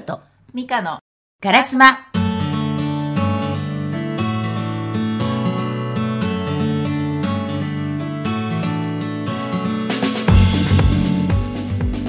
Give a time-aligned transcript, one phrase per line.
[0.00, 0.20] と、
[0.52, 0.98] ミカの
[1.40, 1.98] ガラスマ。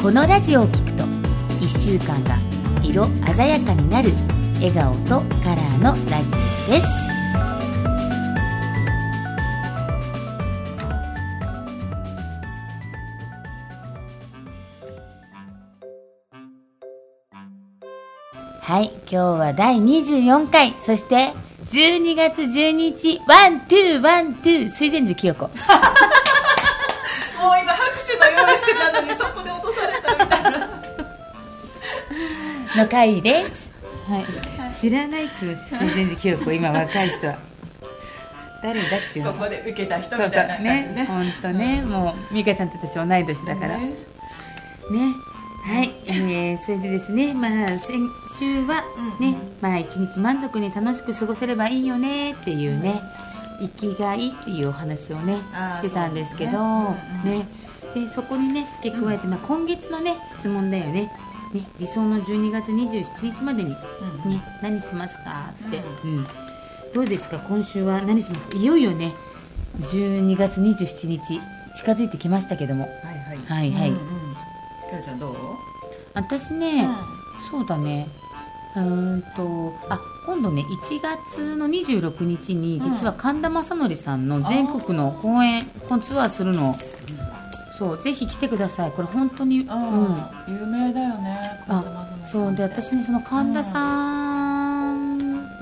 [0.02, 2.40] このラジオを聴くと、1週間が
[2.84, 3.06] 色
[3.36, 4.10] 鮮やかになる
[4.56, 6.34] 笑顔とカラーのラジ
[6.68, 7.07] オです。
[18.68, 21.32] はい、今日は第24回、そして
[21.68, 25.46] 12月12日、ワン、ツー、ワン、ツー、水前寺清子。
[25.46, 25.52] もう
[27.62, 30.68] 今拍手の用意してたのにそこで落とされたみたいな。
[32.84, 33.72] の回です。
[34.10, 34.26] はい、
[34.74, 37.38] 知らないっつう水前寺清子、今若い人は。
[38.62, 39.32] 誰だっちゅうの？
[39.32, 40.92] ここで受けた人そうそうみたいな感じね。
[40.94, 43.78] ね、本当ね、もう美香ちゃんと私同い年だから。
[43.78, 43.86] ね。
[43.86, 43.94] ね
[45.64, 48.00] はい、えー、それでですね、まあ、先
[48.40, 48.84] 週は
[49.20, 53.02] ね、まあ、一日満足に楽しく過ごせればいいよねっていうね、
[53.60, 55.40] 生きがいっていうお話をね
[55.76, 57.48] してたんですけどそうですねね。
[57.96, 61.12] でそこにね付け加えて、まあ、今月のね質問だよね。
[61.54, 63.78] ね理想の12月27日までに、ね
[64.62, 66.28] 何しますかって、うん
[66.94, 67.40] どうですか？
[67.40, 69.14] 今週は何しますかいよいよね
[69.82, 71.42] 12月27日
[71.76, 72.84] 近づいてきましたけども。
[72.84, 73.38] はいはい。
[73.46, 73.90] はいはい。
[73.90, 74.17] うんうん
[74.90, 75.36] きょうちゃんどう？
[76.14, 76.88] 私ね、
[77.52, 78.08] そうだね。
[78.76, 86.76] うーんとあ今度ね1月の26日に実は神田正則さんの全国の公演このツアーするの。
[87.78, 88.92] そうぜひ来てください。
[88.92, 89.68] これ本当にうん。
[90.48, 94.27] 有名だよねあそうで私ねその神田さん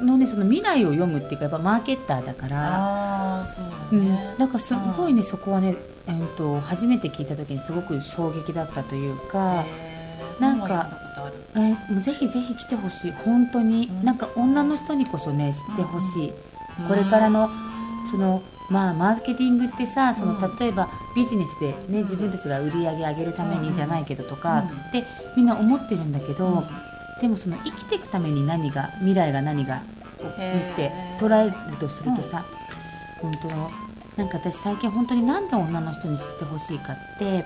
[0.01, 5.75] のねその未来を読むっていうかやっぱマーケッターだからそううんだね、だからすごいねそこはね、
[6.07, 10.41] えー、と初めて聞いた時にすごく衝撃だったというか、へー。
[10.41, 10.89] なんか
[11.55, 13.11] えーもうぜひぜひ来てほしい。
[13.11, 14.03] 本当に、うん。
[14.03, 16.33] なんか女の人にこそね知ってほしい、
[16.81, 16.87] うん。
[16.87, 17.49] これからの
[18.11, 24.67] そのまあマーケティングってさその、うん例えばビジネスでね自分たちが売り上げ上げるためにじゃないけどとか、うん。
[24.67, 25.03] って
[25.37, 26.65] みんな思ってるんだけど、うん
[27.21, 29.83] でもその生きていくために何が未来が何が
[30.19, 32.45] を見て捉えるとするとさ、
[33.21, 33.47] 本当
[34.21, 37.45] なんか私最近本当になんで女の人に知ってほしいかって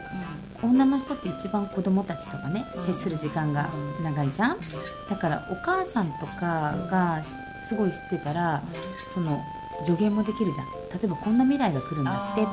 [0.61, 2.85] 女の人って一番子供たちとかねうん。
[2.85, 3.69] 接する時間が
[4.03, 4.57] 長いじゃん。
[5.09, 7.23] だからお母さんとかが
[7.67, 8.61] すごい知ってたら
[9.13, 9.41] その
[9.85, 10.67] 助言もできるじゃん。
[10.99, 12.49] 例えばこんな未来が来るんだってって。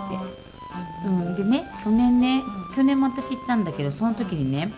[1.06, 2.74] うん、でね去年ね、うん。
[2.74, 4.72] 去年も私行ったんだけどその時にね,、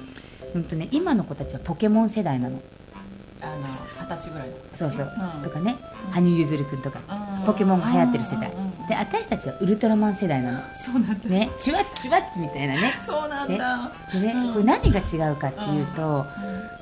[0.55, 2.61] うんとね今の子たちはポケモン世代なの。
[3.41, 3.53] あの
[4.01, 5.43] 二十歳ぐらいのそうそう、うん。
[5.43, 5.77] とかね
[6.07, 6.13] うん。
[6.13, 7.01] 羽生結弦君とか
[7.39, 7.47] うん。
[7.47, 8.51] ポケモンが流行ってる世代。
[8.51, 10.61] うんうんうんで私たちはウルトラマン世代なの。
[10.75, 11.29] そうなんだ。
[11.29, 12.95] ねシュワッチシュワッチみたいなね。
[13.05, 13.93] そうなんだ。
[14.11, 14.53] でね、うん。
[14.55, 16.25] これ何が違うかっていうと、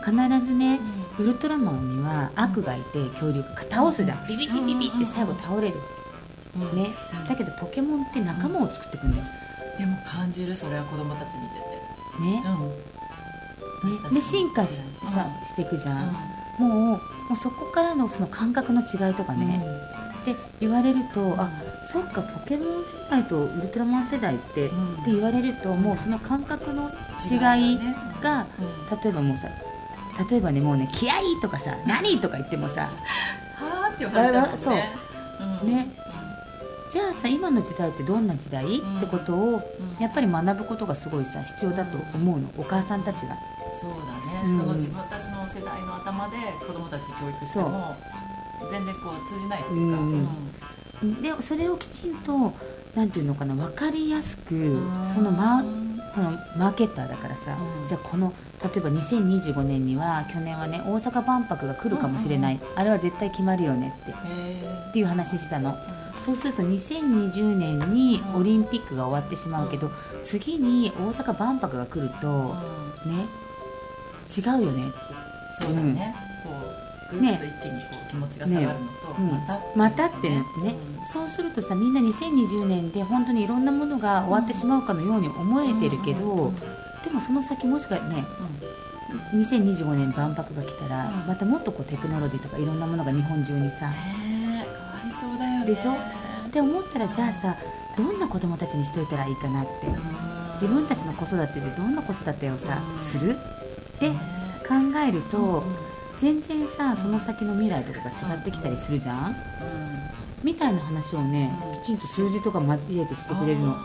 [0.04, 0.12] 必
[0.46, 0.78] ずね、
[1.18, 5.74] ウルトラマンには悪がいて恐竜が倒すじゃん、ビビビビビって最後倒れる、
[6.54, 6.80] うん。
[6.80, 6.90] ね。
[7.28, 9.24] だけどポケモンって仲間を作ってくんだよ、
[9.80, 11.26] でも感じるそれは子供たち
[12.20, 12.36] 見てて。
[12.36, 12.42] ね。
[12.46, 12.68] うん。
[12.68, 12.74] ね
[14.12, 14.82] で進化し,、
[15.12, 16.12] さしていくじゃん、
[16.58, 17.00] もうも
[17.32, 19.64] うそこからのその感覚の違いとかね、
[20.32, 21.50] って言われるとあ
[21.84, 24.94] そっかポケモン世代とウルトラマン世代って、うん。
[24.94, 26.90] って言われるともうその感覚の
[27.30, 27.78] 違い
[28.20, 29.00] が、うん。
[29.02, 29.48] 例えばもうさ
[30.30, 32.88] 例えばねもうね気合いとかさ何とか言ってもさ
[33.56, 34.90] はあって言われちゃうもんね。
[35.62, 35.66] う。
[35.66, 35.68] ん。
[35.68, 35.88] ね。
[36.90, 38.98] じゃあさ今の時代ってどんな時代、ん。
[38.98, 39.62] ってことを
[39.98, 40.02] うん。
[40.02, 43.36] やっぱり学ぶことがすごいさ必要だと思うのお母さんたちが
[43.80, 44.58] そうだね、うん。
[44.58, 47.94] その自分たちの世代の頭で子供たち教育しても
[48.70, 52.54] 全然こう通じないっていうか、うんでそれをきちんと
[52.94, 55.12] なんていうのかな分かりやすくん。
[55.14, 55.62] そのマ
[56.14, 57.86] そのマーケッターだからさ、うん。
[57.86, 58.32] じゃあこの
[58.64, 64.10] 例えば2025年には去年はね大阪万博が来るかもしれない、あれは絶対決まるよねって。
[64.10, 65.76] っていう話したの。
[66.18, 69.90] そうすると2020年にオリンピックが終わってしまうけど、
[70.22, 72.54] 次に大阪万博が来ると、
[73.04, 73.26] ね
[74.26, 74.92] 違うよね。
[75.60, 76.14] そうだね、
[76.44, 76.50] こ
[77.12, 80.44] うぐっと一気にこう気持ちが下がるのと、うんまたまたってねね、
[80.98, 81.04] うん。
[81.06, 86.48] そうするとさみんな2020年で本当にいろんなものが終わってしまうかのように思えてるけど、うん。
[86.48, 86.56] うん
[87.04, 88.24] でもその先もしかね
[89.32, 91.26] 2025年万博が来たら、うん。
[91.28, 94.66] またもっとこうテクノロジーとかいろんなものが日本中にさ、ねえ変わ
[95.04, 95.66] りそうだよね。
[95.66, 95.92] でしょ？
[95.92, 97.56] って思ったらじゃあさ
[97.96, 99.70] どんな子供たちにしといたらいいかなって。
[100.54, 103.36] 自分たちの子育てでどんな子育てをさうんする？
[103.96, 104.20] ってね
[104.68, 104.74] 考
[105.06, 105.62] えるとうん
[106.18, 109.36] 全然さその先の未来とかが違ってきたりするじゃん？
[110.42, 113.74] みたいな話をねうんきちんと数字とか交えてしてくれるの。
[113.74, 113.76] う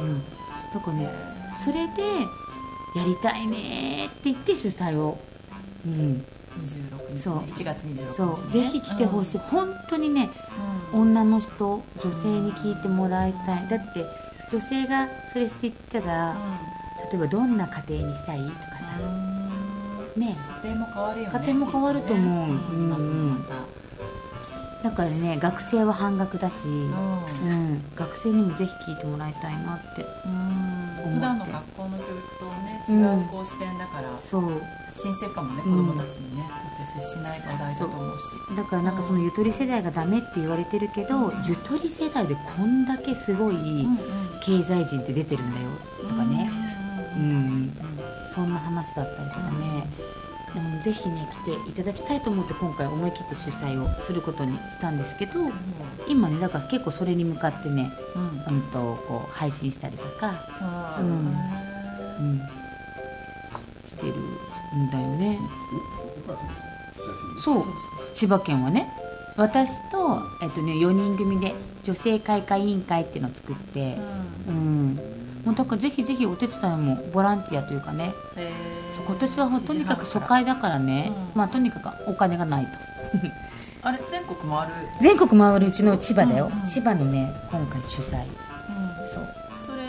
[0.00, 0.22] うん。
[0.72, 1.08] だからね
[1.56, 2.02] それで
[2.96, 5.18] やりたいねって言って主催を。
[5.86, 6.24] うん。
[7.10, 7.34] 26日、そう。
[7.36, 8.50] ね、1月26日、ね、そう。
[8.50, 9.44] ぜひ来てほしい、うん。
[9.44, 10.30] 本当にね
[10.92, 11.00] うん。
[11.02, 13.68] 女の人女性に聞いてもらいたい。
[13.68, 14.04] だって
[14.50, 16.36] 女性がそれしていったら
[17.12, 18.73] 例えばどんな家庭にしたいとかさ
[20.16, 21.38] ね家庭も変わるよね。
[21.40, 22.48] 家庭も変わると思う。
[22.48, 22.54] ね。
[22.70, 23.54] うんうんまた
[24.84, 30.32] だからね学生は半額だし、うん、学生にもぜひ聞いてもらいたいなってうん。
[30.32, 31.14] 思って。
[31.14, 33.00] 普段の学校の教育とねうん。
[33.00, 34.62] 違うこう視点だから、そう。
[34.90, 35.86] 新鮮かもね子うん。
[35.86, 38.56] 供たちにね、だって接しない話題だと思うし。
[38.58, 43.88] だからなんかそのゆとり世代がダメって言われてるけど、ゆとり世代でこんだけすごい
[44.42, 45.66] 経済人って出てるんだよ
[46.10, 46.50] とかね、
[47.16, 47.63] ううんん、
[48.34, 49.86] そんな話だったりとかね、
[50.54, 55.32] でもぜひね来ていただきたいと思って今回思い切って主催をすることにしたんですけど
[56.08, 58.18] 今ねだから結構それに向かってね、う
[58.50, 58.54] ん。
[58.54, 60.48] うん、とこう配信したりとか、
[60.98, 61.06] うん。
[61.06, 62.40] うん、
[63.84, 65.38] してるんだよね。
[67.44, 67.64] そう。
[68.14, 68.88] 千葉県はね
[69.36, 73.98] 私と、えっとね、4人組で女性開会委員会っていうのを作って、
[74.48, 75.00] うん、
[75.44, 78.14] もうだからぜひぜひお手伝いもボランティアというかね。
[78.36, 78.94] へー。
[78.94, 81.38] そう今年はとにかく初回だからね、うん。
[81.38, 82.70] まあ、とにかくお金がないと。
[83.86, 86.68] あれ全国回る、全国回るうちの千葉だよ、うんうん。
[86.68, 88.24] 千葉のね今回主催。
[89.12, 89.28] そう。
[89.66, 89.82] それ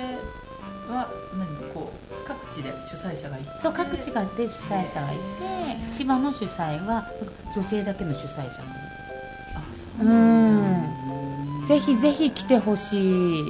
[0.93, 1.07] は
[1.37, 3.57] 何こう各地で主催者がいて？
[3.57, 7.07] そう各地がで主催者がいて千葉の主催は
[7.55, 8.65] 女性だけの主催者な
[10.01, 11.65] あのうん。
[11.65, 13.43] ぜひぜひ来てほしい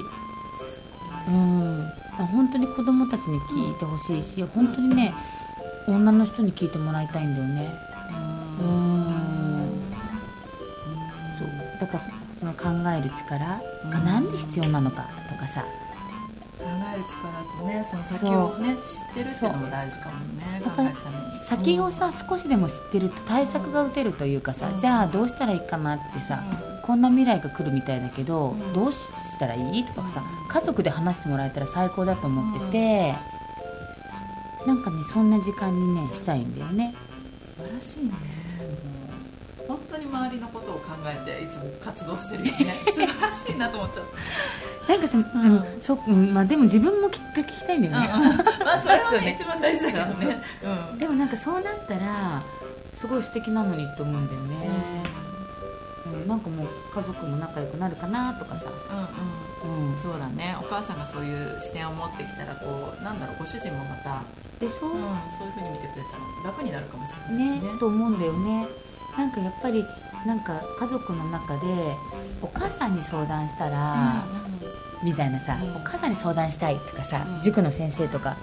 [1.28, 1.92] うん。
[2.32, 5.14] 本当に子供たちに聞いてほしいし本当にね
[5.88, 7.74] 女の人に聞いてもらいたいんだよね。
[8.60, 9.82] ううん。
[11.38, 11.48] そう。
[11.82, 12.04] だから
[12.40, 13.62] その考える力
[13.92, 15.66] がなんで必要なのかとかさ。
[16.58, 26.44] 考える力とねその先をね知ってるっていうのも大事かもね考え先をさ少しでも知ってると対策が打てるというかさじゃあどうしたらいいかなってさ
[26.82, 28.74] こんな未来が来るみたいだけどうん。
[28.74, 28.98] どうし
[29.40, 29.84] たらいい？
[29.86, 33.16] とかさ家族で話してもらえたら最高だと思ってて
[34.66, 36.96] なんかねそんな時間にねしたいんだよね。
[37.58, 38.12] 素晴らしいね。
[39.68, 42.76] 本当に周りのことを考えていつも活動してるよね。
[42.94, 44.04] 素晴らしいなと思っちゃっ
[44.88, 44.94] た。
[44.94, 48.08] なんかさ、でもそうんまあ、でも自分もきっかけ聞きたいんだよね、
[48.64, 49.36] まあそれはねね。
[49.36, 50.38] 一番大事だけどね。
[50.92, 51.00] うん。
[51.00, 52.40] でもなんかそうなったら
[52.94, 55.25] すごい素敵なのにって思うんだよね、うん、
[56.28, 59.92] なんかもう家族も仲良くなるかなとかさ、うんうん。
[59.92, 60.56] うん、そうだね。
[60.60, 64.24] お母さんがそういう視点を持ってきたらこうなんだろうご主人もまた、
[64.60, 65.02] でしょ、うん、
[65.38, 67.80] そういうふうに見てくれたら楽になるかもしれないねしね。
[67.80, 68.68] と思うんだよね。
[69.18, 69.86] なんかやっぱり
[70.26, 71.68] なんか家族の中で
[72.42, 74.26] お母さんに相談したら、
[75.04, 75.76] みたいなさ、うん。
[75.76, 77.42] お母さんに相談したいとかさ、うん。
[77.42, 78.38] 塾の先生とか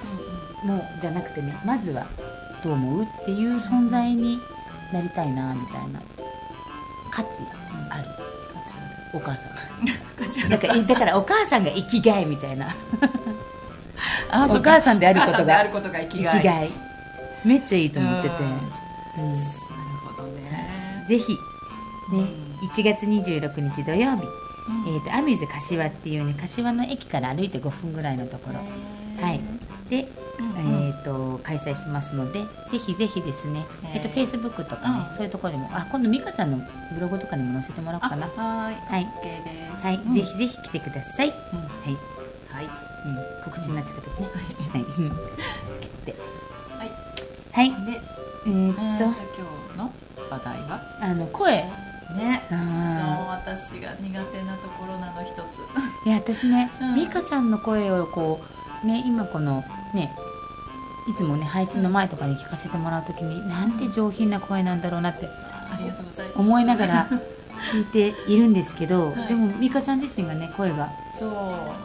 [0.64, 2.06] もうじゃなくてねまずは
[2.62, 3.02] どう思う？
[3.02, 4.38] っていう存在に
[4.92, 6.00] なりたいなみたいな
[7.12, 7.28] 価値
[7.90, 8.08] ある。
[9.14, 10.48] お母さん。
[10.48, 12.74] なんかだからお母さんが生きがいみたいな。
[14.30, 16.70] あお母さんであることが生きがい。
[17.44, 18.34] めっちゃいいと思ってて、
[19.18, 19.24] うん。
[19.24, 19.34] うん。
[19.34, 19.50] なる
[20.16, 21.04] ほどね。
[21.06, 21.32] ぜひ
[22.12, 22.26] ね、
[22.62, 24.24] 1月26日土曜日、
[24.86, 28.56] えー、とアミューズ柏っていうね柏の駅から歩いて5分ぐらいのところ、
[29.24, 29.40] はい、
[29.92, 30.08] で、
[30.40, 32.40] うんえー、と開催しますので
[32.70, 35.14] ぜひぜひですね、えー、と Facebook とかね、うん。
[35.14, 38.26] そういうところでもあ今度美香ちゃんのブログとかにも載せてもらおうあかな。
[38.28, 38.74] はーい。
[38.74, 39.06] はい。
[39.22, 39.86] OK です。
[39.86, 40.14] はい、うん。
[40.14, 41.38] ぜひぜひ来てください、はい、
[42.48, 42.64] はい。
[42.64, 44.28] うん、告知になっちゃったけどね、
[44.72, 45.10] はい、うん
[45.82, 46.14] 切って。
[46.78, 46.90] はい。
[47.52, 47.70] はい。
[47.84, 48.00] で
[48.46, 49.14] えー、っと、えーと今
[49.74, 49.92] 日の
[50.30, 50.80] 話題は？
[51.02, 51.52] あの声。
[51.52, 52.42] ね。
[52.48, 55.36] そうあ私が苦手なところなの一つ。
[56.06, 56.94] ーいや私ね、うん。
[56.94, 58.40] 美香ちゃんの声をこ
[58.82, 59.62] うね今この
[59.94, 60.14] ね
[61.08, 65.28] いつもね配信の前とかに聞かせてもらうときになんて上品な声なんだろうなって
[66.36, 67.08] 思いながら
[67.70, 69.28] 聞いているんですけど、はい。
[69.28, 70.90] でも美香ちゃん自身がね声が。
[71.16, 71.30] そう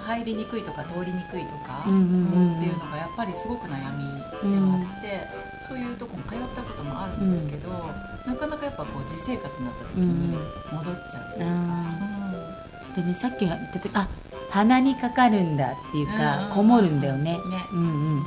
[0.07, 2.07] 入りにくいとか通りにくいとか、うんうんうん。
[2.07, 5.27] うんっていうのがやっぱりすごく悩みではあって、
[5.67, 7.69] そういうとこも通ったこともあるんですけど、
[8.25, 10.35] なかなかやっぱこう自生活になった時に
[10.71, 14.07] 戻っちゃう、あーでねさっき言った時あ
[14.49, 17.33] 鼻にかかるんだっていうか、うんこもるんだよね。
[17.33, 17.39] ね。
[17.73, 18.23] うんうん。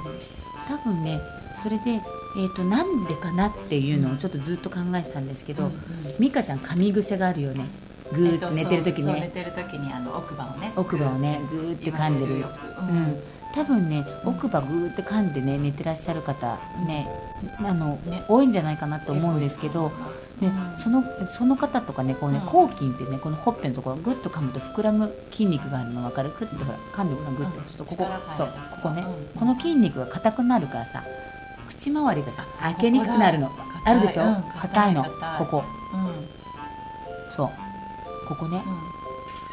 [0.68, 1.20] 多分ね
[1.62, 5.78] それで、えー、となんでかなっていうのをちょっとずっと考えてたんですけど、うんうん。
[6.18, 7.66] 美香ちゃん噛み癖があるよね。
[8.12, 10.72] ぐーっと寝てる時えっと寝ねてる時にあの奥歯をね。
[10.76, 12.38] 奥歯をねぐーって噛んでる。
[12.40, 12.96] よくううん。
[13.02, 13.16] ん、
[13.54, 17.08] 多分ね奥歯ぐーって噛んでね寝てらっしゃる方ね
[17.58, 19.88] あの、ね多いんじゃないかなと思うんですけど、
[20.40, 22.46] ねうんそのその方とかねこうねうん。
[22.46, 26.30] 抗菌ってねこのほっぺのところぐっと噛むと膨らむ筋肉があるの分かる？
[26.30, 29.38] くってほら噛んでごらんぐっちょっとここそうここねうん。
[29.38, 31.02] この筋肉が硬くなるからさ
[31.66, 33.50] 口周りがさ開けにくくなるの。
[33.84, 34.24] あるでしょ？
[34.24, 34.42] うん。
[34.60, 35.04] 硬いの。
[35.04, 35.10] こ
[35.50, 35.64] こ。
[35.94, 37.30] うん。
[37.30, 37.50] そう。
[38.28, 38.62] ここね。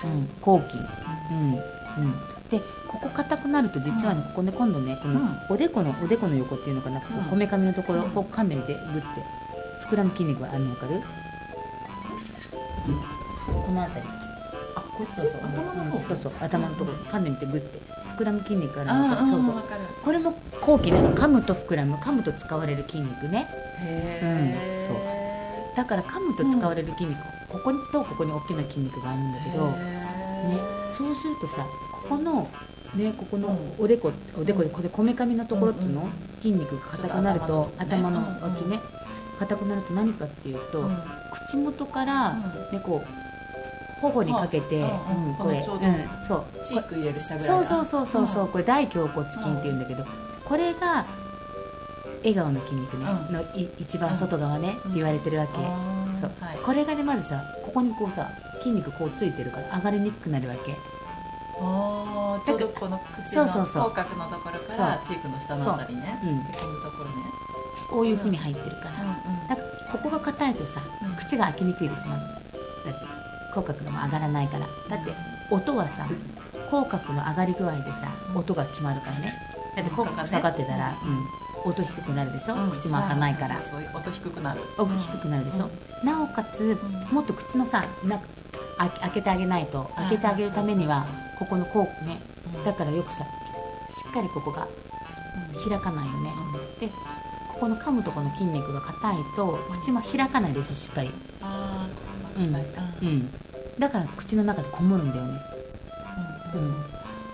[0.03, 0.11] うん。
[0.11, 0.29] うん。
[0.41, 0.77] 後期
[1.31, 1.53] うん。
[1.53, 2.13] うん
[2.49, 8.11] でここ硬くなると実はねここね今度ねこのうんおでこのおでこの横っていうのかなこめかみのところうん。
[8.11, 9.21] こう噛んでみてグッて。
[9.89, 11.01] 膨らむ筋肉があるの分かる？
[13.45, 14.07] この辺り。
[14.75, 15.39] あこっちそうそう
[16.07, 17.79] そうそう頭のところ噛んでみてグッて。
[18.17, 19.63] 膨らむ筋肉があるあの分かるそうそう。
[20.03, 23.47] これも後期なの噛むと膨らむ噛むと使われる筋肉ね。
[23.79, 29.77] へえだから噛むと使われる筋肉、ここにとここに大きな筋肉があるんだけど、ね、
[30.91, 31.63] そうするとさ
[32.09, 32.49] ここの
[32.95, 36.11] ねここのうおでこおでこでこれこめかみのところっつうの、うんうん。
[36.41, 38.79] 筋肉が硬くなると頭頭の脇ね
[39.39, 40.97] 硬くなると何かっていうと、うん。
[41.47, 42.39] 口元から、うん。
[42.71, 45.35] ねこう頬にかけて、うん。
[45.37, 46.65] これ、うん、そう。
[46.65, 48.47] チーク入れる下ぐらいそうそうそうそうそう、ん。
[48.49, 50.05] これ大胸骨筋っていうんだけど、
[50.45, 51.05] これが
[52.19, 53.33] 笑顔の筋肉ね、うん。
[53.33, 54.91] のい一番外側ね、うん。
[54.91, 55.53] って言われてるわけ、
[56.19, 56.31] そう。
[56.39, 56.57] はい。
[56.57, 60.75] これがねまずさここにこうさ筋肉こうついてるから上がりにくくなるわけ
[61.59, 66.19] あーちょうどこの口の口角のところからチークの下のあたりね。
[66.23, 66.25] う。
[66.25, 66.53] ん。
[66.53, 67.15] そういうところね。
[67.89, 71.15] こういうふうに入ってるから、うんだからここが硬いとさ、うん。
[71.15, 72.25] 口が開きにくいですまず。
[72.25, 73.05] だって
[73.53, 74.67] 口角が上がらないから。
[74.89, 75.13] だって
[75.49, 76.07] 音はさ
[76.69, 79.33] 口角の上がり具合でさ音が決まるからね。
[79.75, 80.97] だって口角下がってたら、
[81.65, 82.71] うん、音低くなるでしょ、うん。
[82.71, 83.61] 口も開かないから。
[83.95, 84.61] 音低くなる。
[84.77, 85.69] 音低くなるでしょ、
[86.03, 87.13] なおかつ、ん。
[87.13, 88.19] もっと口のさな
[88.77, 91.05] あ開けてあげないと開けてあげるためには
[91.39, 92.19] ここの口ね
[92.55, 93.27] うんだからよくさし
[94.09, 94.67] っかりここが
[95.67, 96.33] 開かないよね、
[96.79, 101.11] でここの噛むところの筋肉が硬いと口も開かないでしょしっかり。
[101.41, 102.53] ああうん。
[102.53, 102.65] はい
[103.01, 103.31] うん。
[103.79, 105.39] だから口の中でこもるんだよね。
[106.53, 106.85] うん、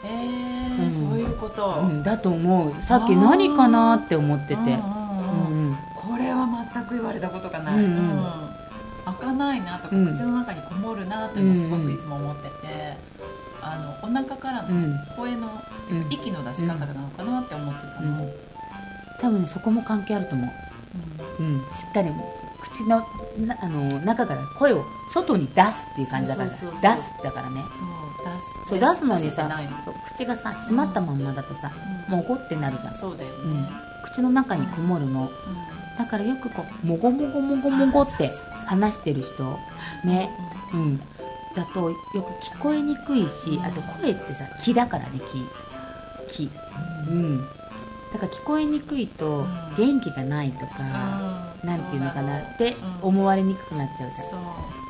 [0.06, 0.92] えうん。
[0.92, 1.80] ーそういうこと。
[1.82, 2.82] うん、だと思う。
[2.82, 4.56] さっき何かなって思ってて。
[4.56, 5.78] ううんうんうんん。
[5.96, 7.90] これは全く言われたことがない、うんうん。
[7.90, 8.24] うん。
[9.06, 10.14] 開かないなとか、うん。
[10.14, 12.98] 口の中にこもるなというのはすごくいつも思ってて、
[13.66, 15.00] あのお腹からのうん。
[15.16, 15.48] 声の
[15.92, 16.08] うん。
[16.10, 18.32] 息の出し方なのかなって思ってたの、うん。
[19.20, 20.50] 多分ねそこも関係あると思う。
[21.40, 22.10] うん、しっかり
[22.62, 23.06] 口の
[23.38, 26.50] なあの中から声を外に出すっていう感じだから。
[26.50, 26.56] 出
[27.02, 27.62] すだからね。
[28.68, 28.82] そう出す。
[28.82, 29.50] そう出すのにさ
[30.16, 31.72] 口がさ閉まったまんまだとさ、
[32.08, 32.16] うん。
[32.16, 33.68] もう怒ってなるじゃん、そうだよね、うん、
[34.04, 35.30] 口の中にこもるの、
[35.98, 38.32] だからよくこうもごもごもごもごって
[38.68, 39.60] 話してる人
[40.06, 40.30] ね。
[40.74, 41.02] うん
[41.56, 43.66] だとよく聞こえにくいし、うん。
[43.66, 45.20] あと声ってさ気だからね
[46.28, 46.50] 気気。
[47.10, 47.42] うん。
[48.14, 49.76] だから聞こえにくいとん。
[49.78, 50.74] 元気がないとか、
[51.64, 51.70] うん。
[51.70, 53.10] なんていうのかなってうん。
[53.10, 54.40] 思われにくくなっちゃうじゃん、そう。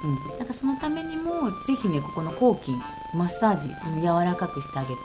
[0.04, 2.74] うん、だからそのためにもぜひねここの後筋
[3.14, 4.96] マッサージうん柔らかくしてあげて。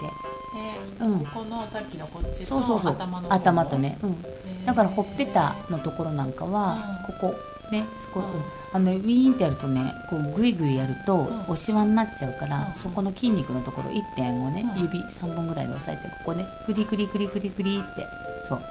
[1.00, 1.24] えうん。
[1.26, 2.92] このさっきのこっちとそうそうそう。
[2.92, 7.14] 頭の方頭とね、うん、だからほっぺたのところなんかは、うん。
[7.14, 7.34] ここ
[7.70, 8.26] ねそこ、うん。
[8.26, 11.44] うんあのウィーンってやるとねこうグイグイやると、ん。
[11.48, 12.80] おしわになっちゃうから、うん。
[12.80, 14.82] そこの筋肉のところ1点をね、うん。
[14.82, 18.06] 指3本ぐらいで押さえてここねグリグリグリグリグリって
[18.46, 18.62] そう。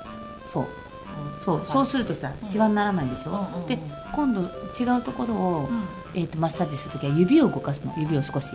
[0.45, 0.65] そう。
[1.39, 1.65] そう。
[1.65, 3.79] そうするとさしわにならないでしょ、で
[4.13, 4.41] 今度
[4.79, 5.83] 違うところを、うん。
[6.13, 7.93] えー、とマッサージするときは指を動かすの。
[7.97, 8.49] 指を少し。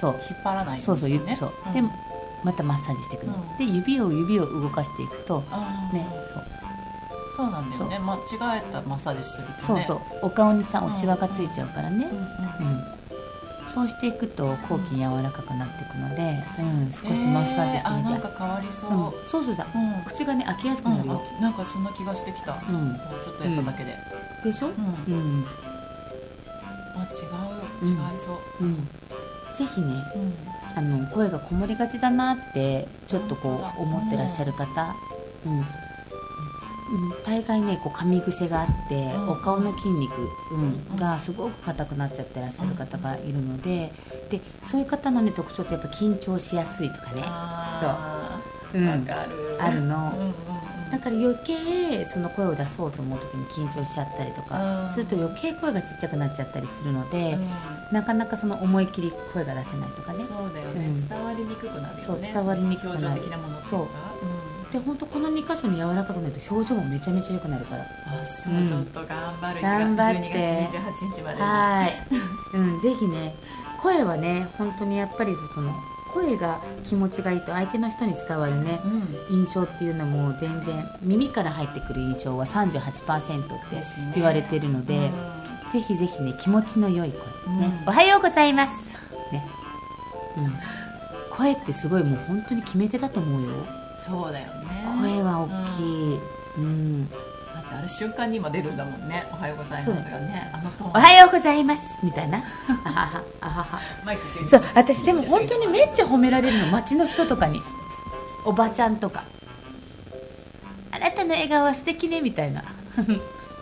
[0.00, 1.72] そう引っ張らないよそうそう指そう、ん。
[1.72, 1.82] で
[2.44, 3.58] またマッサージしていくの、うん。
[3.58, 5.40] で指を指を動かしていくと
[5.92, 6.53] ねそう
[7.36, 7.98] そうなんだよね。
[7.98, 9.56] 間違えたマッサージするとね。
[9.60, 10.00] そうそう。
[10.22, 12.06] お顔にさうんおしわがついちゃうからね、
[12.60, 12.84] うん
[13.74, 18.90] そうしていくと後筋柔らかくなっていくので、うん、少しマッサージしてみて、えーあなんか変わりそう。
[18.90, 19.78] うん、そうそうさう。
[19.78, 20.04] ん。
[20.04, 23.96] 口がね開きやすくなるよ、うんあなんかそんな気がしてきた、うもうちょっとやっただけで、
[24.44, 24.74] でしょ、うん。
[24.74, 25.44] うん。
[26.94, 27.90] あ違う。
[27.90, 28.88] 違いそう、うん、
[29.56, 30.34] ぜひねうん。
[30.76, 34.94] あの声がこもりがちだなってちょっとこう思ってらっしゃる方、
[35.46, 35.64] うんうん、
[37.24, 39.30] 大概ねこう噛み癖があって、うん。
[39.30, 40.12] お顔の筋肉、
[40.52, 40.96] うんうん。
[40.96, 43.92] がすごく硬くなっちゃってらっしゃる方がいるので
[44.30, 47.22] でそういう方の、ね、特徴ってやっぱ緊張しやすいとかね。
[47.24, 48.40] あ
[48.72, 48.82] そう。
[48.82, 49.04] うん。
[49.04, 49.56] かる。
[49.58, 50.12] あるの。
[50.14, 50.34] うんうんうん。
[50.90, 54.90] だから余計その声を出そうと思う時に緊張しちゃったりとかうん。
[54.90, 57.48] すると余計声がちっちゃくなっちゃったりするので、うん。
[57.92, 60.24] なかなかその思い切り声が出せないとかね。
[60.28, 61.08] そうだよね、うん。
[61.08, 62.02] 伝わりにくくなるよね。
[62.04, 63.22] そう伝わりにくくなる。
[63.70, 63.80] そう。
[63.80, 63.88] うん
[64.74, 67.82] で本当この2箇所に柔らかくなると表情もめちゃめちゃ良くなるから。
[67.84, 68.66] あそううん。
[68.66, 70.20] ちょっと頑張る、頑張って。
[70.20, 72.06] 12月28日までにはい、
[72.54, 73.36] うん、ぜひね
[73.80, 75.72] 声はね本当にやっぱりその
[76.12, 78.80] 声が気持ちがいいと相手の人に伝わるね
[79.30, 79.36] うん。
[79.44, 83.54] 印象っていうのも全然耳から入ってくる印象は38%って
[84.16, 85.12] 言われてるので
[85.66, 85.70] うん。
[85.70, 87.20] ぜひぜひね気持ちの良い声、
[87.60, 87.80] ね。
[87.84, 87.88] うん。
[87.90, 88.72] おはようございます、
[89.30, 89.46] ね。
[90.36, 90.52] うん、
[91.30, 94.84] 声ってすごいもう本当に決め手だと思うよそうだよね。
[95.00, 96.20] 声は大きい、
[96.58, 97.10] うん。
[97.10, 99.26] だってある瞬間に今出るんだもんね。
[99.32, 100.50] おはようございますがね。
[100.52, 101.98] あのトーンおはようございます。
[102.02, 102.44] みたいな。
[104.48, 107.60] そう私でも本当にめっちゃ褒められるの街の人とかに。
[108.44, 109.24] おばちゃんとか。
[110.90, 112.62] あなたの笑顔は素敵ねみたいな。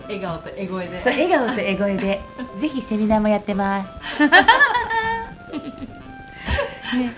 [0.09, 1.03] 笑顔と笑声で。
[1.03, 2.21] そう笑顔と笑声で。
[2.59, 3.93] ぜひセミナーもやってます、
[6.97, 7.13] ね、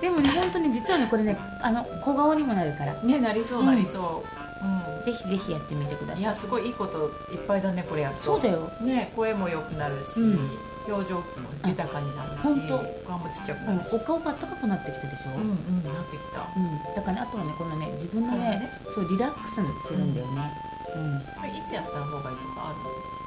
[0.00, 2.94] でもね本当に実はねこれねあの小顔にもなるから。
[3.02, 4.24] ねなりそうなりそ
[4.62, 4.64] う、
[4.96, 5.02] うん。
[5.02, 6.22] ぜひぜひやってみてください。
[6.22, 8.22] いやすごいいいこといっぱいだねこれやると。
[8.22, 8.70] そうだよ。
[8.80, 10.50] ね声も良くなるし、うん。
[10.88, 11.22] 表情も
[11.66, 16.48] 豊かになるしほんと顔もちっちゃくうんなるし、お顔が暖かくなってきたでしょ、うんうんなってきた。
[16.56, 16.94] うん。
[16.96, 18.70] だからねあとはねこのね自分のね体ね。
[18.90, 19.54] そうリラックス
[19.86, 20.50] するんだよね、
[20.96, 21.20] うん。
[21.36, 22.74] これいつやった方がいいとかあ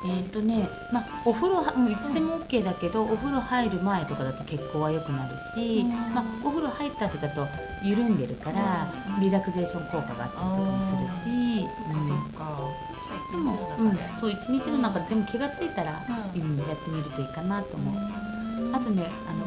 [0.03, 5.89] えーっとね、まあ、お風呂は、うん、いつでも OK だけど、お風呂入る前とかだと血行は良くなるし、うん。
[5.89, 7.47] まあ、お風呂入った後だと
[7.83, 9.21] 緩んでるから、うん。
[9.21, 11.67] リラクゼーション効果があったりとかもするし、る
[12.07, 12.91] そっかそっか。
[13.31, 16.03] でも、うん、そう一日の中ででも気がついたら、
[16.35, 19.45] ううんやってみるといいかなと思う、あとねあの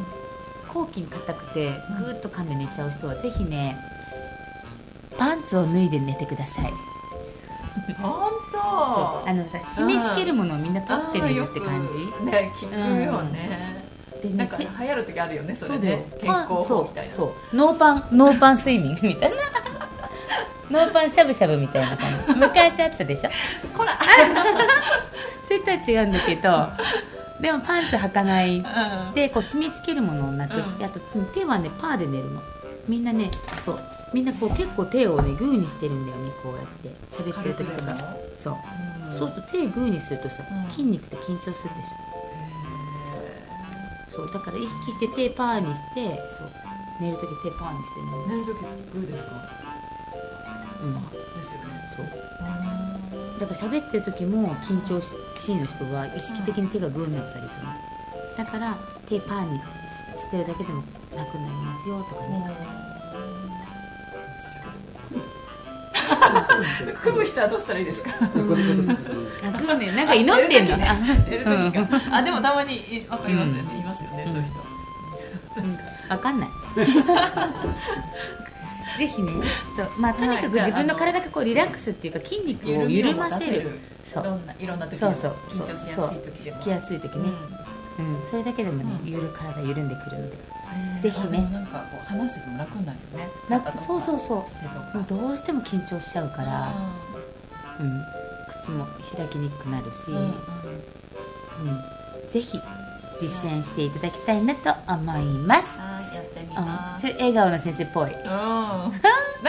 [0.71, 3.77] 抗菌硬くてぐーっと噛んで寝ちゃう人はぜひね
[5.17, 6.73] パンツを脱いで寝てください
[8.01, 9.29] 本当。
[9.29, 11.93] あのさ締め付けるものをみんな取って寝るって感じ。
[11.93, 13.83] じね聞くよね、
[14.21, 15.97] でなんかて流行る時あるよねそれそうだよ。
[15.97, 17.15] ね健康法みたいな。
[17.15, 17.55] そう。
[17.55, 19.37] ノーパンノーパン睡眠みたいな。
[20.71, 22.33] ノーパンしゃぶしゃぶみたいな感じ。
[22.39, 23.29] 昔あったでしょ？
[23.77, 23.91] こら。
[25.47, 26.69] それとは違うんだけど
[27.39, 28.57] でもパンツ履かない。
[28.57, 28.61] う
[29.11, 29.13] ん。
[29.13, 30.99] でこう締め付けるものをなくして、あと
[31.33, 32.41] 手はねパーで寝るの。
[32.87, 33.29] みんなね
[33.63, 33.79] そう
[34.15, 36.87] みんなこう結構手をねグーにしてるんだよねこうやって。
[37.11, 38.15] 喋ってる時とか。
[38.39, 38.55] そう、
[39.11, 40.71] そうすると手グーにするとさ、うん。
[40.71, 46.51] 筋肉って緊張するでしょそうだから意識して手パーにしてそう。
[47.01, 47.99] 寝る時手パーにして
[48.31, 48.55] 寝る時
[48.93, 49.31] グーですか？
[50.81, 50.93] うん。
[50.95, 50.99] で
[51.43, 51.67] すよね。
[51.97, 52.05] そう。
[53.37, 57.73] だから喋ってる時も緊張ししいの人は意識的に手がグーになってたりするの。
[58.37, 58.77] だから
[59.09, 60.81] 手パーにししてるだけでも
[61.13, 62.84] 楽になりますよとかね
[67.03, 68.09] 組む人はどうしたらいいですか？
[68.21, 70.77] あグーねなんか祈ってんの
[72.11, 73.79] あでもたまにいわかりますよね。
[73.79, 74.53] いますよねそういう人。
[76.13, 76.49] わかんない。
[78.97, 79.31] ぜひね
[79.75, 83.79] そうまあとにかく自分の体がこうリラックスっていうか筋肉を緩ませる。
[84.03, 84.39] そう。
[84.59, 85.35] いろんな時そうそう。
[85.49, 86.59] 緊張しやすい時でも。
[86.61, 87.29] きやすい時ね、
[87.99, 90.37] うん、それだけでもね、ゆる体緩んでくるので
[91.01, 91.47] ぜひね。
[91.51, 93.29] なんかこう話してても楽になるよね。
[93.49, 94.47] 楽そうそうそ
[94.95, 95.03] う。
[95.07, 96.73] どうしても緊張しちゃうから、
[97.79, 98.01] ううん、
[98.61, 98.85] 口も
[99.15, 100.33] 開きにくくなるし、うん
[102.29, 102.59] ぜひ
[103.21, 106.65] 実践していただきたいなと思います、はいやってみうん。
[106.65, 108.11] ますちょ笑顔の先生っぽい。
[108.11, 108.25] うん。
[108.25, 108.89] な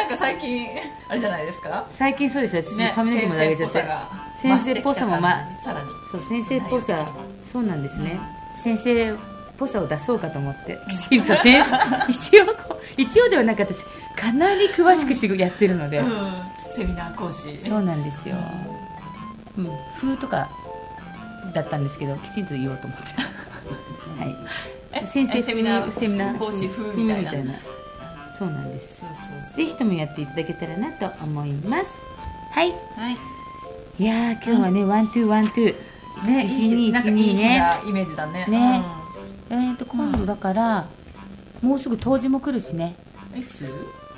[0.04, 0.68] んか最近
[1.08, 1.86] あれじゃないですか？
[1.90, 3.84] 最近そうでしょ私ね髪の毛も上げちゃって、
[4.40, 5.32] 先生っぽさもま
[5.64, 5.88] さらに。
[6.10, 7.06] そう先生っぽさ。
[7.44, 8.20] そうなんですね、
[8.62, 9.16] 先生っ
[9.58, 10.78] ぽさを出そうかと思って。
[10.90, 13.84] きちんと先生一応こう一応ではなく私
[14.16, 16.32] かなり詳しくしやってるので、うん。
[16.74, 17.56] セミナー講師。
[17.58, 18.36] そうなんですよ、
[19.56, 20.48] うん、風とか
[21.54, 23.04] だったんですけどきちんと言おうと思って。
[24.22, 24.36] はい。
[24.92, 27.54] え先生えセミナーセミナー講師風みたいな。
[28.38, 29.04] そうなんです。
[29.56, 31.84] ぜひともやっていただけたらなと思います。
[32.52, 32.70] はい。
[32.96, 33.16] はい。
[33.98, 35.74] いやー今日はね、ワントゥーワントゥー。
[36.24, 38.46] ね1212なんかいい日ねなイメージだね。
[38.48, 39.05] ね
[39.50, 40.88] えー、と今度だから、
[41.62, 42.96] もうすぐ冬至も来るしね。
[43.32, 43.64] うんいつ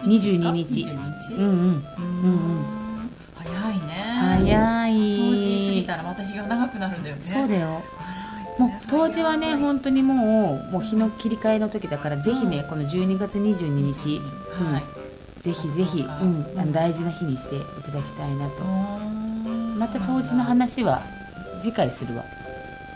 [0.02, 0.84] 22日。
[0.84, 3.10] 22日うんうんうんうん。
[3.34, 3.94] 早いね。
[4.46, 4.92] 早い。
[4.92, 7.22] 当時過ぎたらまた日が長くなるんだよね。
[7.22, 7.82] そうだよ。
[8.58, 14.20] もう冬至はね本当にもうもう日の切り替えの時だからぜひね、この12月22日、
[14.60, 14.72] うん。
[14.72, 14.84] はい。
[15.40, 19.78] ぜひぜひ、そうん大事な日にしていただきたいなと、うん。
[19.78, 21.02] また冬至の話は
[21.60, 22.24] 次回するわ。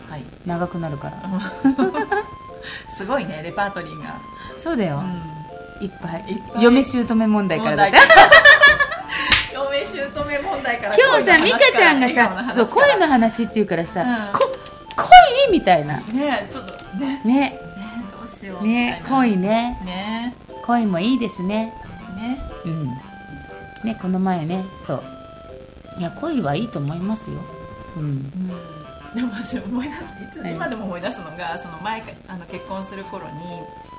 [0.09, 0.25] はい。
[0.45, 1.23] 長くなるから、
[2.97, 4.21] すごいねレパートリーが。
[4.57, 5.03] そうだよ、
[5.81, 6.33] ういっぱい。
[6.33, 6.63] いっぱい。
[6.63, 7.97] 嫁姑問題からだって
[9.53, 14.33] 嫁姑問題から今日さ美香ちゃんがさそう声の話っていうからさ、うん。
[14.33, 14.41] こ
[15.49, 15.53] 恋？
[15.53, 15.97] みたいな。
[15.99, 17.21] ねちょっとね。
[17.25, 17.35] ね。
[17.35, 17.59] ね
[18.13, 18.67] どうしよう。
[18.67, 19.79] ね恋ね。
[19.85, 21.73] ね恋もいいですね。
[22.17, 22.87] ねうん。
[23.85, 25.03] ねこの前ねそう。
[25.99, 27.39] いや恋はいいと思いますよ。
[27.97, 28.33] うん
[29.15, 30.03] でも私思い出す。
[30.03, 33.33] いつはい今でも思い出すのがその前かあの結婚する頃に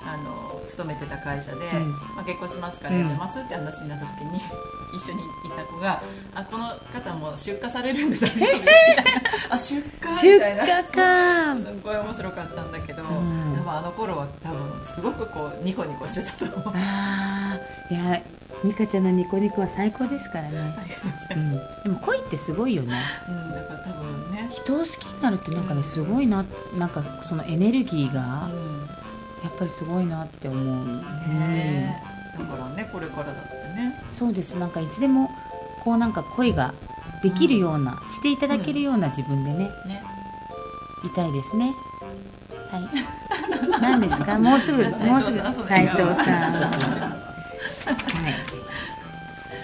[0.06, 1.92] あの勤めてた会社で、うん。
[2.16, 3.04] まあ、結婚しますからうん。
[3.04, 4.42] 辞めますって話になった時に、
[4.94, 6.02] 一緒にいた子が
[6.36, 9.04] 「あこの方も出荷されるんで大丈夫です」みたいな
[9.50, 9.82] 「あ出荷?」
[10.14, 17.58] み出たいな荷かすっごい面白かったんだけど、んやっぱもあの頃は多分すごくこうニコニコしてたと思うあ
[17.92, 18.22] あいや
[18.64, 20.76] 美香ちゃんのニコニコは最高ですからね、
[21.36, 21.52] うん、
[21.84, 23.02] でも恋ってすごいよね。
[23.28, 26.46] うん、だから多分ね、人を好きになるってなんかねすごいな
[26.78, 28.88] なんかそのエネルギーがうん。
[29.44, 30.86] やっぱりすごいなって思う、
[31.28, 32.02] ね。
[32.40, 33.42] だからねこれからだって
[33.76, 34.02] ね。
[34.08, 34.54] うんそうです。
[34.58, 35.30] なんかいつでも
[35.84, 36.74] こうなんか恋が
[37.22, 40.02] できるような、していただけるような自分でねね。
[41.04, 41.74] いたいですね。
[42.72, 43.82] はい。
[43.82, 44.40] 何ですか？
[44.40, 45.40] もうすぐもうすぐ。
[45.68, 46.26] 斉藤さん。
[46.26, 47.03] はい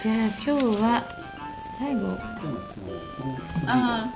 [0.01, 1.03] じゃあ今日は
[1.77, 2.07] 最後
[3.67, 4.09] ああ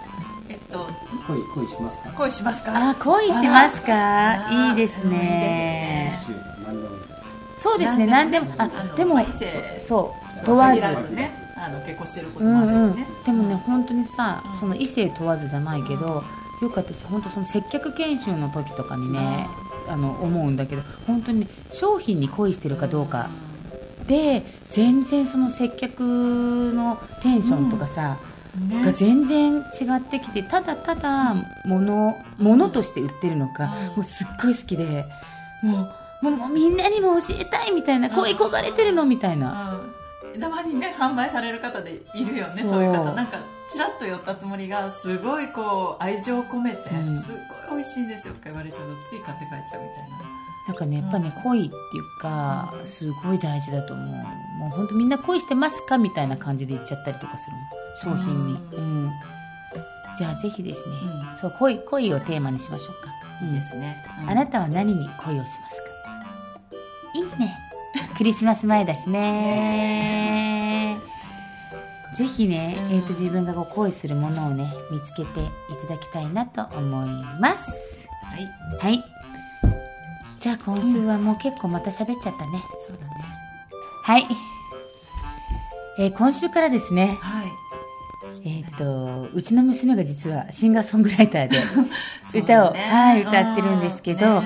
[0.47, 0.87] えっと。
[1.27, 2.09] 恋恋しますか？
[2.17, 2.89] 恋しますか？
[2.89, 4.49] あ恋しますか？
[4.69, 6.17] いいですね。
[7.57, 8.05] そうですね。
[8.05, 9.19] 何でもあのでも
[9.79, 10.81] そう問わず。
[10.85, 14.59] あの結婚してることもあうんうんるしね、でもね本当にさうん。
[14.59, 16.23] その異性問わずじゃないけど
[16.61, 19.47] よく私本当その接客研修の時とかにね
[19.87, 23.29] あの思うんだけど本当にね商品に恋してるかどうか
[24.07, 28.17] で全然その接客のテンションとかさ、
[28.69, 28.83] ね。
[28.85, 29.61] が全然違
[29.97, 31.35] ってきてただただ
[31.65, 33.87] 物物として売ってるのか、うん。
[33.87, 35.05] もうすっごい好きで
[35.63, 35.89] も
[36.21, 39.81] うもうもうみんなにも教えたいみたいな恋焦がれてるのみたいな、
[40.33, 43.11] うん、たまにね販売される方でいるよねそそうういう方。
[43.13, 43.39] なんか
[43.69, 47.21] ちらっと寄ったつもりがすごいこう愛情を込めて、うん。
[47.23, 47.35] すっ
[47.69, 50.32] ごい美味しいんですよとか言われちゃうとつい買って帰っちゃうみたいな
[50.67, 54.07] なんかねやっぱね恋っていうかすごい大事だと思う。
[54.07, 57.49] もう本当みんな恋してますかみたいな感じで言っちゃったりとかす
[58.05, 59.11] るの商品に、ううん。
[60.17, 60.95] じゃあぜひですね、
[61.29, 61.35] うん。
[61.35, 63.49] そう恋恋をテーマにしましょうか、うん。
[63.49, 64.29] いいですね、うん。
[64.29, 65.89] あなたは何に恋をしますか？
[67.15, 67.57] いいね。
[68.17, 70.97] クリスマス前だしね。
[72.15, 72.95] ぜひね、うん。
[72.95, 75.45] えー、と自分がこう恋するものをね見つけてい
[75.87, 78.07] ただきたいなと思います。
[78.23, 78.47] はい。
[78.79, 79.12] はい
[80.43, 83.13] じゃあ今週はもう結構また喋っちゃったね、そうだね。
[84.03, 84.27] はい、
[85.97, 87.17] えー今週からですね。
[87.21, 87.51] はい。
[88.43, 91.61] えっ、とうちの娘が実はシンガーソングライターで
[92.37, 92.79] 歌を、だね。
[92.81, 94.43] はい歌ってるんですけど、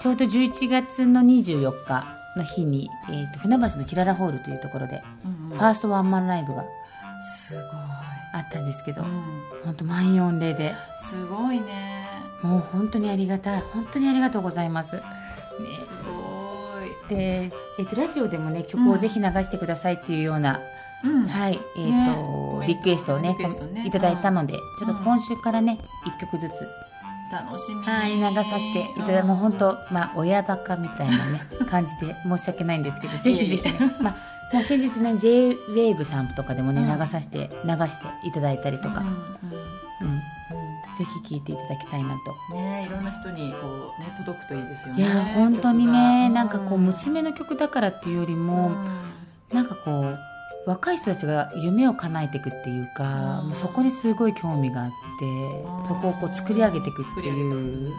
[0.00, 2.04] ちょうど11月の24日
[2.36, 5.56] の日に、えー、と船橋のキララホールというところで、うんうん。
[5.56, 6.64] ファーストワンマンライブが
[7.46, 7.62] すごい、
[8.32, 9.22] あったんですけど、うん。
[9.66, 10.74] 本当満員御礼で、
[11.08, 12.02] すごいね。
[12.42, 15.00] もう本当にありがたい、本当にありがとうございます。
[17.14, 20.60] で、えっ、と、ラジオでもね、曲をぜひ流してくださいっていうような、
[21.04, 21.26] うん。
[21.26, 22.14] はい、えっ、ね。
[22.14, 23.36] と、リクエストをね
[23.72, 23.84] ね。
[23.86, 25.04] いただいたので、ちょっとうん。
[25.04, 26.52] 今週からね、一曲ずつ、
[27.32, 36.98] 楽しみはい、流させていただいて、もう本当、まあ、親バカみたいなね、 感じで申し訳ないんですけど、ぜひぜひね、まあ、もう先日ね、J-WAVE さんとかでもね、うん。
[36.98, 39.51] 流させて、流していただいたりとか、うんうん、うん
[41.02, 42.34] ぜひ聴いていただきたいなと。
[42.50, 45.02] うんねいろんな人にこうね届くといいですよね。
[45.02, 48.76] いや、本当にね、なんかこう、娘娘の曲だからっていうよりも、も
[49.52, 50.18] なんかこう、
[50.66, 53.48] 若い人たちが夢を叶えていくっていうか、うん。
[53.48, 57.92] もうそこにすごい興味があって、そこをこう作り上げていくっていう。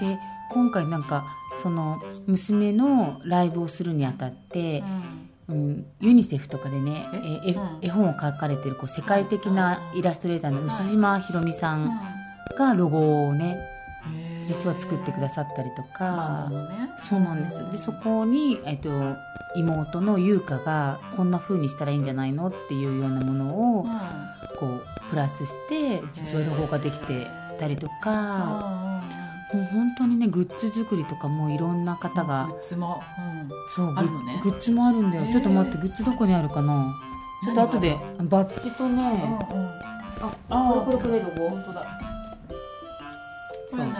[0.00, 0.18] で
[0.50, 1.24] 今回なんか
[1.62, 5.11] その娘のライブをするにあたって、うん、
[5.48, 7.06] ユニセフとかでね
[7.44, 7.50] え？
[7.50, 11.90] え絵本を描かれてるこう世界的なイラストレーターの牛島ひろみさん
[12.56, 13.56] がロゴをね
[14.44, 16.50] 実は作ってくださったりとか、
[16.98, 18.90] そうなんですでそこに、えっと、
[19.54, 23.86] 妹の優香がこんな風にしたらいいんじゃないのっていうようなものを
[24.58, 27.28] こうプラスして実はロゴができて
[27.58, 28.81] たりとか。
[29.52, 33.02] もう本当にねグッズ作りとかもいろんな方がグッズも
[33.74, 34.40] そうグあるのね。
[34.42, 35.24] グッズもあるんだよ。
[35.30, 36.94] ちょっと待ってグッズどこにあるかな？
[37.44, 39.38] ちょっと後でバッジとね
[40.48, 41.86] ああこれこれこれロゴ本当だ。
[43.70, 43.94] これ何？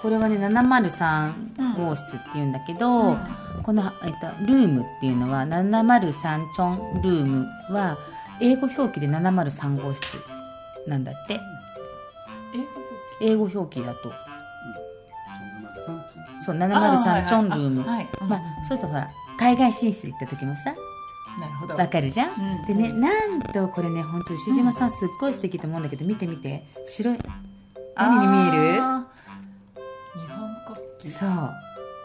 [0.00, 3.16] これはね703号室っていうんだけど、
[3.64, 7.98] この、えっと、ルームっていうのは703チョンルームは
[8.40, 10.04] 英語表記で703号室
[10.86, 11.40] なんだって。
[13.20, 14.12] 英語表記だと
[16.44, 17.82] そう703チョンルーム。
[17.82, 18.08] はい。
[18.28, 20.74] まあそうするとほら海外進出行った時もさ
[21.38, 21.74] なるほど。
[21.76, 22.66] わかるじゃん、うん。
[22.66, 26.64] でねなんとこれね本当牛島さんすっごい素敵と思うんだけど見て見て。
[26.86, 27.18] 白い
[27.96, 28.72] 何に見える？
[28.74, 31.18] 日本国旗。
[31.18, 31.30] そう。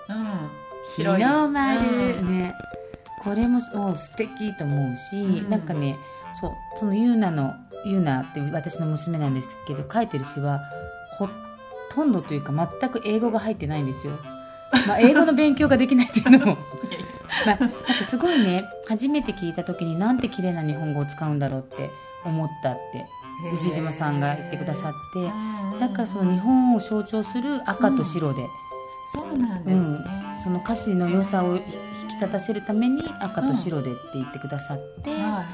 [0.09, 0.49] うん。
[0.97, 1.81] 日の丸、
[2.19, 2.39] うん。
[2.39, 2.53] ね。
[3.23, 5.49] これもお素敵と思うし、うん。
[5.49, 5.95] なんかね
[6.39, 7.53] そうそのユーナの
[7.85, 10.63] ユーナって私の娘なんですけど書いてる詩はほ
[11.93, 14.13] とんどというか全く英語が入ってないんですよ、
[14.87, 16.57] まあ、英語の勉強ができないっていうのも。
[17.45, 21.89] まあ、なんかすごいね初めて聞いた時になんて綺麗な日本語を使うんだろうって
[22.23, 23.07] 思ったって
[23.55, 25.31] 牛島さんが言ってくださって。
[25.79, 28.47] だからその日本を象徴する赤と白で。
[29.13, 29.81] そうなんですね、
[30.37, 31.65] うん、その歌詞の良さを引き
[32.19, 35.45] 立たせるために赤と白でって言ってくださって、はいは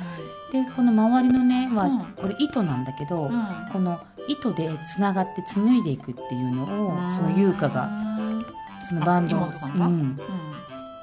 [0.52, 0.54] い。
[0.54, 1.99] でこの周りのねは、うん。
[2.13, 3.32] これ糸なんだけど、うん。
[3.71, 8.45] この糸でつながって紡いでいくっていうのをその優香がうん
[8.88, 9.86] そのバンドあ妹さんが？
[9.88, 10.15] うん、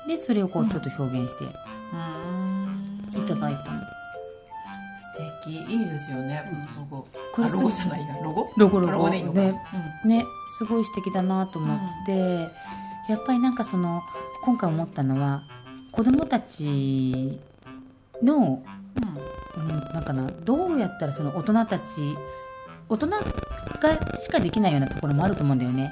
[0.06, 3.12] でそれをこうちょっと表現してうん。
[3.14, 5.56] いただいたの、素敵。
[5.56, 6.42] いいですよね。
[6.76, 7.08] このロゴ。
[7.34, 8.14] これあロゴじゃないや。
[8.22, 8.50] ロゴ？
[8.56, 9.08] ロゴロゴ。
[9.10, 9.22] ね。
[10.04, 10.24] ね。
[10.58, 12.50] すごい素敵だなと思って、
[13.08, 14.02] やっぱりなんかその
[14.46, 15.42] 今回思ったのは
[15.90, 17.40] 子供たち
[18.22, 18.62] の、
[19.56, 22.16] うんうんうん、なんかなどうやったらその大人たち
[22.88, 23.20] 大人が
[24.20, 25.90] しかできないようなところもあると思うんだよね。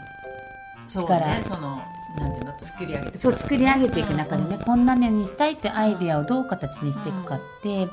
[0.87, 1.27] そう力。
[1.27, 1.83] ねその
[2.17, 4.65] なんていうの作り上げてそう作り上げていく中でね、うん。
[4.65, 7.89] こんなのにしたいってアイデアをどう形にしていくかって、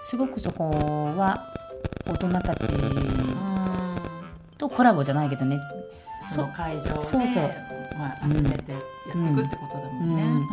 [0.00, 0.70] すごくそこ
[1.14, 1.52] は
[2.06, 3.96] 大人たちうん。
[4.56, 5.60] とコラボじゃないけどね。
[6.32, 7.24] その会場でそうそう
[7.98, 10.36] まあ、集めてやっていくってことだもんね、うん。
[10.36, 10.44] うん。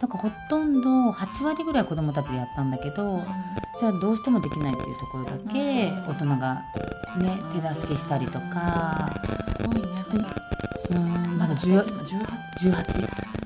[0.00, 3.22] なんかほとんど8割ぐらい子供たちでやったんだけど、
[3.78, 6.04] じゃあどうしてもできないっていうところだけうん。
[6.06, 6.62] 大人が
[7.18, 9.14] ね手助けしたりとか、
[9.62, 10.04] すごいね。
[10.90, 11.82] うん、まだ10
[12.58, 13.43] 18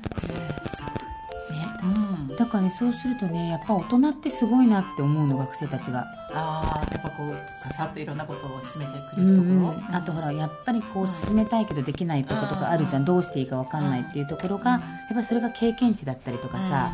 [2.49, 6.05] 18ねうんだからねそうするとねやっぱ大人ってすごいなって思うの学生たちが。
[6.31, 16.91] ああやっぱこうささっといろんなことを進めてくうんれるところ、うんあとほらやっぱりこう進めたいけどできないとことかあるじゃん、どうしていいか分かんないっていうところが、やっぱりそれが経験値だったりとかさ、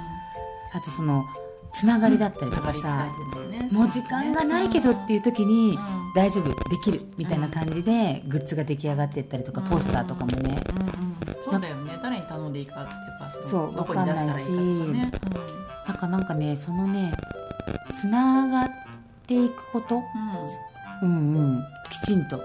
[0.74, 1.26] あとその
[1.74, 3.08] つながりだったりとかさ、
[3.72, 5.78] もう時間がないけどっていう時に、
[6.16, 11.05] 大丈夫できるみたいな感じでグッズが出来上がっていったりとか、ポスターとかもね、うんうん
[11.42, 12.00] そうだよね。
[12.02, 15.46] 誰に頼んでいいかっていうかのそうどこに出したらいいかとかね。
[15.88, 15.98] なん。
[15.98, 17.14] かなんかねそのね
[18.00, 18.70] つながっ
[19.28, 20.04] ていくこと、
[21.02, 21.10] うん。
[21.10, 21.58] うんうん。
[21.58, 22.38] うん、きちんと。
[22.38, 22.42] う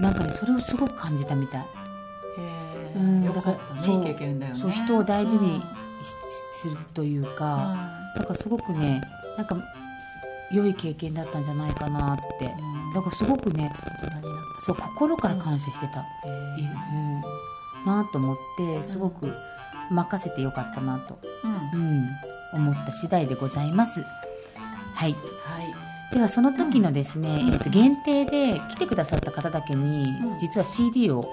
[0.00, 0.02] ん。
[0.02, 1.60] なんかねそれをすごく感じたみたい。
[1.60, 1.64] へ
[2.38, 4.60] え、うんよかっただからそうねいい経験だよね。
[4.60, 5.62] そう人を大事に
[6.52, 7.76] するというか、
[8.16, 9.02] だからすごくね
[9.36, 9.56] なんか
[10.52, 12.46] 良い経験だったんじゃないかなって。
[12.46, 12.92] うん。
[12.92, 13.72] だからすごくね
[14.60, 17.22] そう心から感謝してた、うん、
[17.86, 19.32] なと思ってすごく
[19.90, 21.80] 任せてよかったなと、うん。
[21.80, 22.08] うん、
[22.52, 24.02] 思った次第でございます。
[24.94, 25.12] はい。
[25.12, 26.14] はい。
[26.14, 30.38] ではその時のですね、えー、と限定で来てくださった方だけに、うん。
[30.38, 31.28] 実は CD を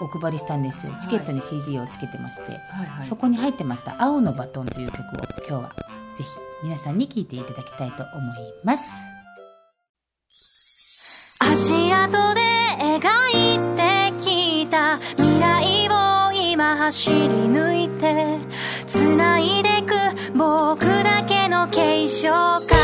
[0.00, 0.92] お配りしたんですよ。
[0.92, 1.02] はい。
[1.02, 3.06] チケットに CD をつけてまして、はいはい。
[3.06, 5.04] そこに入ってました「青のバトン」という曲を
[5.48, 5.74] 今日は
[6.14, 6.30] ぜひ
[6.62, 8.90] 皆さんに聴いていただきたいと思います。
[11.40, 12.37] 足跡
[16.90, 18.38] 走り抜いて
[18.86, 19.92] 繋いでく
[20.34, 22.78] 僕だけの継承か。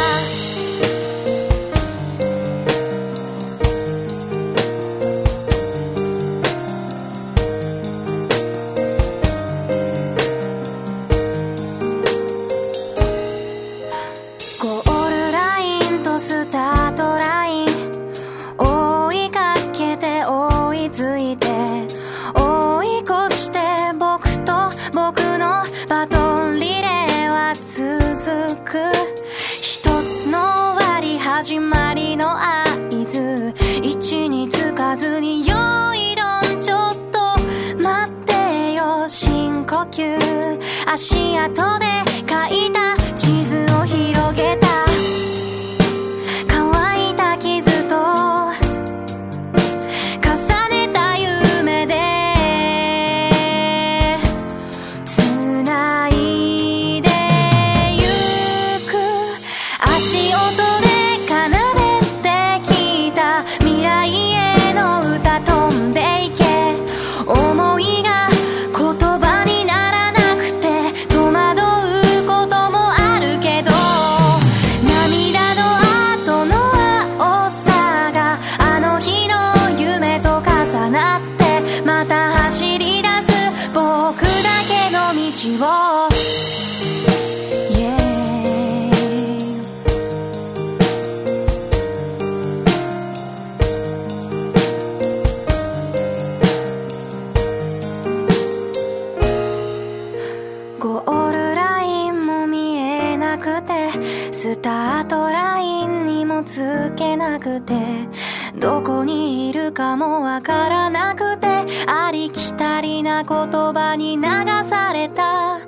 [109.74, 111.48] かもわからなくて
[111.88, 113.36] ありきたりな言
[113.74, 114.22] 葉に流
[114.68, 115.58] された。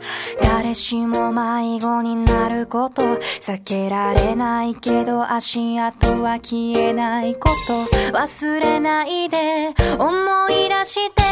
[0.43, 11.23] 誰しも迷子になること避けられないけど足跡は消えないこと忘れないで思い出して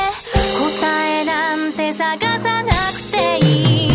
[0.81, 3.94] 答えなんて探さなくていい。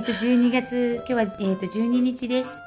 [0.00, 2.60] っ、と、12月、今日は、えっ、と、12日です。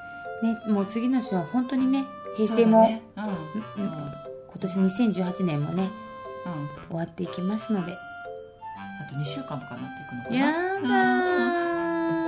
[0.44, 2.06] ね、もう次の週は本当にね、
[2.38, 3.02] 平成も、ね。
[3.18, 3.26] うん。
[3.26, 4.14] うん
[4.54, 4.78] 今年
[5.20, 5.90] 2018年もね、
[6.46, 6.70] うんうん。
[6.90, 7.94] 終わっていきますので。
[7.94, 10.36] あと2週間とかになっていくのかな。
[10.36, 10.88] やだ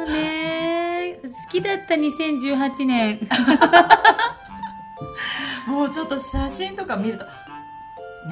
[0.08, 1.28] ー、ねー。
[1.28, 3.20] 好きだった2018年。
[5.68, 7.26] もうちょっと写真とか見ると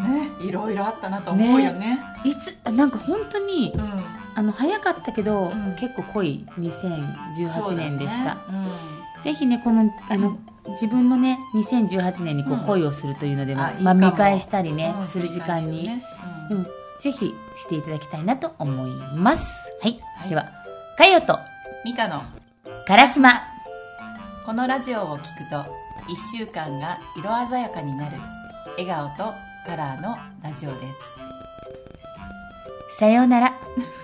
[0.02, 0.32] ね。
[0.42, 2.00] いろいろあったなと思うよね。
[2.24, 4.04] いつ、なんか本当にう、ん
[4.36, 5.76] あの、早かったけど、うん。
[5.76, 8.36] 結構濃い2018年でした。
[8.36, 8.94] そうだね。
[9.24, 10.38] ぜひね、この、あの、
[10.72, 12.60] 自分のね、2018年にこううん。
[12.66, 16.04] 恋をするというのでも、あいいまあ見返したりね、うんする時間に、ね。
[16.50, 16.58] うん。
[16.58, 16.68] うん、
[17.00, 19.72] ぜひしていただきたいなと思います。
[19.82, 20.00] はい。
[20.18, 20.30] はい。
[20.30, 20.46] では、
[20.98, 21.38] かよと、
[21.86, 22.24] ミカの。
[22.88, 23.32] カラスマ。
[24.46, 28.18] このラジオを聞くと1週間が色鮮やかになる。
[28.78, 29.34] 笑顔と
[29.66, 30.76] カラーのラジオで
[32.92, 32.98] す。
[32.98, 33.54] さようなら。